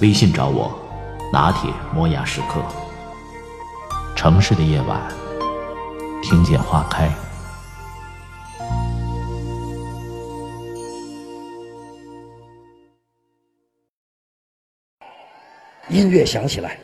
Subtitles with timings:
[0.00, 0.72] 微信找我，
[1.30, 2.64] 拿铁磨牙时刻。
[4.16, 4.98] 城市的夜晚，
[6.22, 7.10] 听见花开。
[15.90, 16.78] 音乐响起来，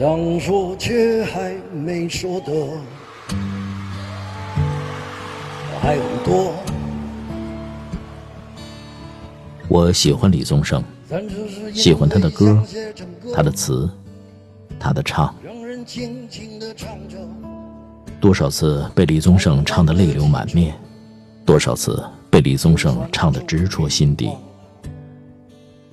[0.00, 2.50] 想说却还没说的
[5.78, 6.54] 还很多。
[9.68, 10.82] 我喜欢李宗盛，
[11.74, 12.64] 喜欢他的歌，
[13.34, 13.90] 他的词，
[14.78, 15.34] 他的唱。
[18.18, 20.74] 多少次被李宗盛唱得泪流满面，
[21.44, 24.30] 多少次被李宗盛唱得直戳心底。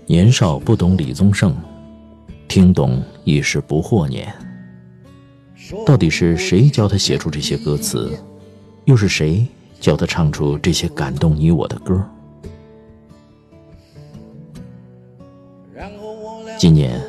[0.06, 1.54] 年少不懂李宗盛，
[2.48, 4.34] 听懂已是不惑年。
[5.86, 8.18] 到底是谁教他写出这些歌词？
[8.86, 9.46] 又是谁
[9.80, 12.04] 教他唱出这些感动你我的歌？
[16.58, 17.00] 今年，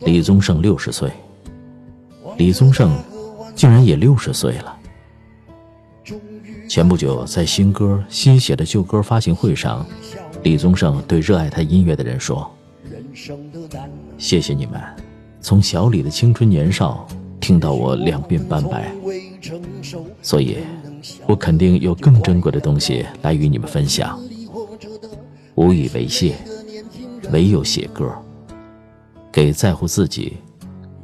[0.00, 1.10] 李宗盛六十岁，
[2.36, 2.92] 李宗盛
[3.54, 4.76] 竟然也六十岁了。
[6.68, 9.86] 前不久，在新歌《新写的旧歌》发行会上，
[10.42, 12.50] 李宗盛对热爱他音乐的人说
[14.18, 14.80] ：“谢谢你们，
[15.40, 17.06] 从小李的青春年少
[17.40, 18.92] 听到我两鬓斑白，
[20.20, 20.58] 所以，
[21.26, 24.20] 我肯定有更珍贵的东西来与你们分享。
[25.54, 26.34] 无以为谢，
[27.30, 28.12] 唯有写歌，
[29.30, 30.38] 给在乎自己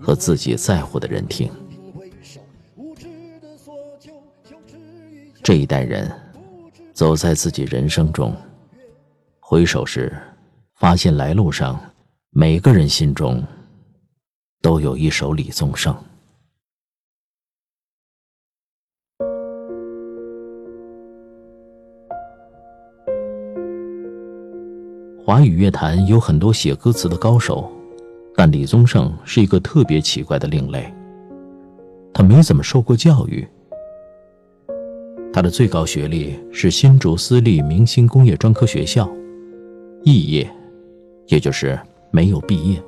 [0.00, 1.48] 和自己在乎的人听。
[5.42, 6.10] 这一代人
[6.92, 8.34] 走在自己人生中，
[9.38, 10.12] 回首时，
[10.74, 11.80] 发现来路上
[12.32, 13.42] 每个人心中
[14.62, 15.92] 都有一首李宗盛。
[25.24, 27.68] 华语乐坛有很多写歌词的高手，
[28.36, 30.88] 但李宗盛是一个特别奇怪的另类。
[32.14, 33.44] 他没怎么受过教育，
[35.32, 39.04] 他的最高学历是新竹私立明星工业专科学校，
[40.04, 40.48] 肄业，
[41.26, 41.76] 也就是
[42.10, 42.82] 没有毕业。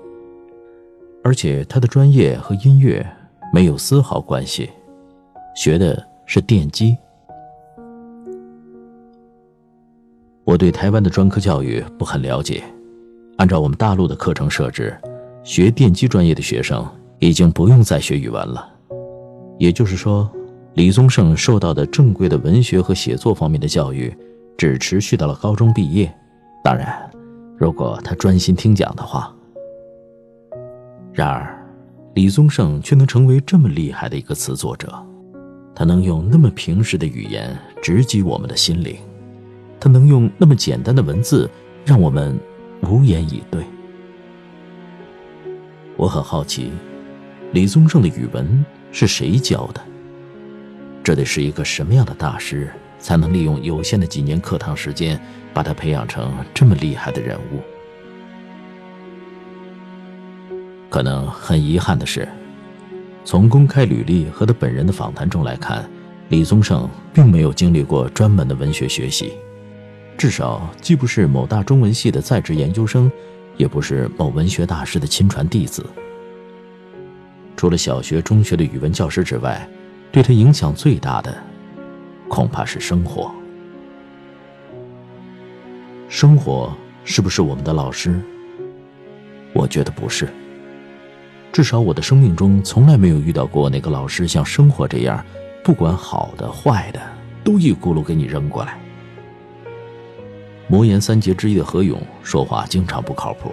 [1.25, 3.07] 而且他的专业和音乐
[3.53, 4.69] 没有丝毫关系，
[5.55, 6.97] 学的是电机。
[10.45, 12.65] 我对台湾的专科教育不很了解，
[13.37, 14.99] 按照我们大陆的课程设置，
[15.45, 16.85] 学电机专业的学生
[17.21, 18.69] 已经不用再学语文了。
[19.59, 20.29] 也就是说，
[20.75, 24.13] 李宗盛受到的正规的文学和写作方面的教育，
[24.59, 26.13] 只持续到了高中毕业。
[26.65, 27.09] 当然，
[27.59, 29.35] 如果他专心听讲的话。
[31.13, 31.63] 然而，
[32.15, 34.93] 李宗盛却能成为这么厉害的一个词作者，
[35.75, 38.97] 他能用那么平实的语言直击我们的心灵，
[39.79, 41.49] 他能用那么简单的文字
[41.85, 42.39] 让我们
[42.83, 43.63] 无言以对。
[45.97, 46.73] 我很好奇，
[47.53, 49.81] 李宗盛的语文是谁教的？
[51.05, 55.21] 这得是一个什么样的大师，才能利用有限的几年课堂时间，
[55.53, 57.61] 把他培养成这么厉害的人物？
[60.89, 62.29] 可能很遗憾的是，
[63.25, 65.85] 从公开履历和他本人的访谈中来看，
[66.29, 69.33] 李宗盛并没有经历过专门的文学学习，
[70.17, 73.11] 至少既不是某大中文系的在职研究生，
[73.57, 75.85] 也不是某文学大师的亲传弟子。
[77.57, 79.69] 除了小学、中学的语文教师之外，
[80.11, 81.35] 对他影响最大的，
[82.33, 83.31] 恐怕是生活。
[86.09, 86.75] 生活
[87.05, 88.19] 是不是我们的老师？
[89.53, 90.27] 我觉得不是。
[91.53, 95.23] 至少我的生命中从来没有遇到过哪个老师像生活这样，
[95.63, 97.03] 不管好的坏的，
[97.45, 98.79] 都一咕噜给你扔过来。
[100.69, 103.53] 魔岩三杰之一的何勇说话经常不靠谱，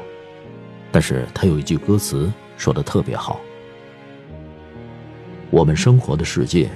[0.89, 3.41] 但是他有一句歌词说的特别好
[5.51, 6.69] ：“我们生活的世界，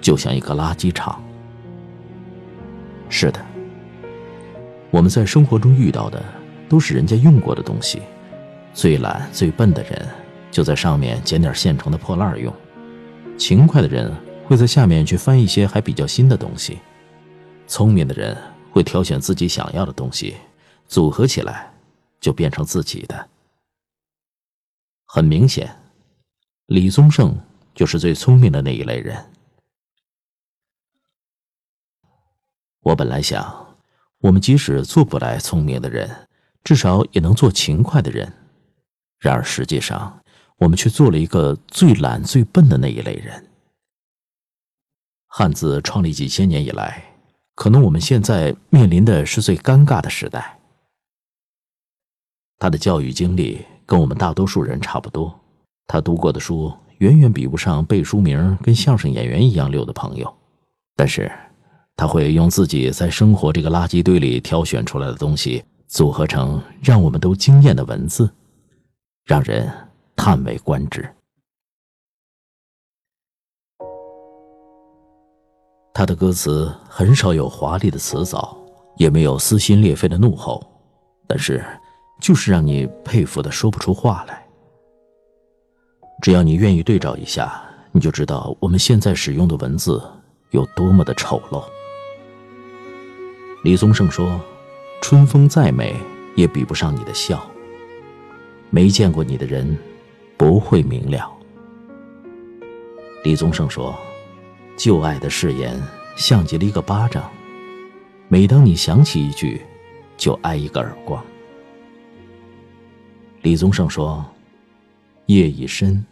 [0.00, 1.22] 就像一个垃圾场。”
[3.18, 3.42] 是的，
[4.90, 6.22] 我们在生活中遇到的
[6.68, 8.02] 都是人家用过的东西，
[8.74, 10.06] 最懒最笨的人
[10.50, 12.52] 就在上面捡点现成的破烂用，
[13.38, 14.14] 勤快的人
[14.44, 16.78] 会在下面去翻一些还比较新的东西，
[17.66, 18.36] 聪明的人
[18.70, 20.34] 会挑选自己想要的东西，
[20.86, 21.72] 组合起来
[22.20, 23.28] 就变成自己的。
[25.06, 25.74] 很明显，
[26.66, 27.34] 李宗盛
[27.74, 29.16] 就是最聪明的那一类人。
[32.86, 33.74] 我本来想，
[34.18, 36.28] 我们即使做不来聪明的人，
[36.62, 38.32] 至少也能做勤快的人。
[39.18, 40.22] 然而实际上，
[40.58, 43.44] 我们却做了一个最懒、最笨的那一类人。
[45.26, 47.02] 汉字创立几千年以来，
[47.56, 50.56] 可能我们现在面临的是最尴尬的时代。
[52.56, 55.40] 他的教育经历跟我们大多数人差不多，
[55.88, 60.32] 他读过的书远远比不上背书名跟相声演员一样溜的朋友，
[60.94, 61.28] 但是。
[61.96, 68.30] 他会用自己在生活这个垃圾堆里挑选出来的东西，组合成让我们都惊艳的文字，
[69.24, 69.66] 让人
[70.14, 71.08] 叹为观止。
[75.94, 78.54] 他的歌词很少有华丽的辞藻，
[78.98, 80.62] 也没有撕心裂肺的怒吼，
[81.26, 81.64] 但是，
[82.20, 84.46] 就是让你佩服的说不出话来。
[86.20, 89.98] 只要你愿意对照一下，你就知道我们现在使用的文字
[90.50, 91.64] 有多么的丑陋。
[93.66, 94.40] 李宗盛说
[95.02, 95.92] ：“春风再美，
[96.36, 97.44] 也比不上你的笑。
[98.70, 99.76] 没见过你的人，
[100.36, 101.28] 不会明了。”
[103.24, 103.98] 李宗盛说
[104.78, 105.82] ：“旧爱的誓言，
[106.16, 107.28] 像极了一个巴掌，
[108.28, 109.60] 每当你想起一句，
[110.16, 111.20] 就挨一个耳光。”
[113.42, 114.24] 李宗盛说
[115.26, 116.06] ：“夜已深，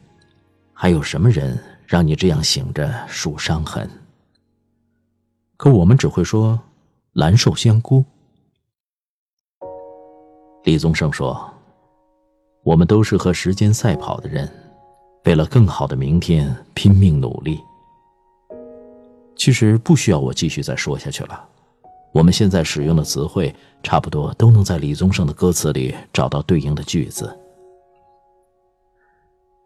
[0.72, 1.56] 还有什么人
[1.86, 3.88] 让你这样醒着数伤痕？”
[5.56, 6.58] 可我们只会说。
[7.14, 8.04] 蓝瘦香菇。
[10.64, 11.48] 李宗盛说
[12.64, 14.52] ：“我们都是和时间赛跑的人，
[15.24, 17.60] 为了更好的明天拼命努力。”
[19.36, 21.48] 其实不需要我继续再说下去了。
[22.10, 27.38] 我们现在使用的词汇，差不多都能在李宗盛的歌词里找到对应的句子。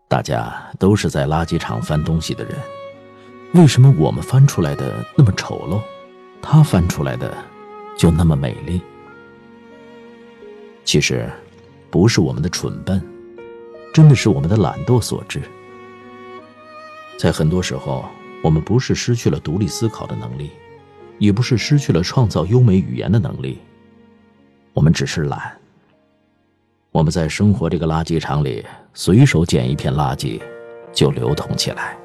[0.06, 2.54] 大家都是在垃圾场翻东西的人，
[3.54, 5.80] 为什么我们翻出来的那么丑陋？
[6.40, 7.37] 他翻出来的
[7.96, 8.81] 就那么美丽。
[10.85, 11.31] 其实，
[11.90, 13.02] 不是我们的蠢笨，
[13.93, 15.40] 真的是我们的懒惰所致。
[17.19, 18.05] 在很多时候，
[18.43, 20.50] 我们不是失去了独立思考的能力，
[21.19, 23.58] 也不是失去了创造优美语言的能力，
[24.73, 25.52] 我们只是懒。
[26.90, 28.64] 我们在生活这个垃圾场里，
[28.94, 30.40] 随手捡一片垃圾，
[30.93, 31.99] 就流通起来。